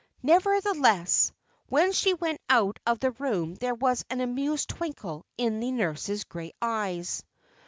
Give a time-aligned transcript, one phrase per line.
[0.23, 1.31] Nevertheless,
[1.69, 6.23] when she went out of the room there was an amused twinkle in the nurse's
[6.23, 7.23] grey eyes.